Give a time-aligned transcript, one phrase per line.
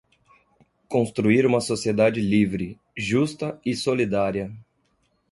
[0.89, 4.51] construir uma sociedade livre, justa e solidária;